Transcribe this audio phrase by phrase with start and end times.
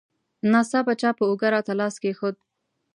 [0.51, 2.35] ناڅاپه چا په اوږه راته لاس کېښود.